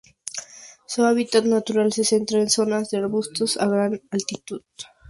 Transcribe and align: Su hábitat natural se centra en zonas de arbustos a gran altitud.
Su 0.87 1.05
hábitat 1.05 1.45
natural 1.45 1.93
se 1.93 2.03
centra 2.03 2.39
en 2.39 2.49
zonas 2.49 2.89
de 2.89 2.97
arbustos 2.97 3.57
a 3.57 3.67
gran 3.67 4.01
altitud. 4.09 4.63